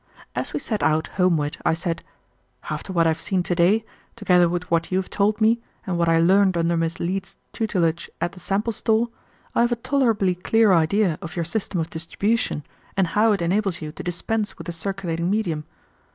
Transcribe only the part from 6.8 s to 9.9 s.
Leete's tutelage at the sample store, I have a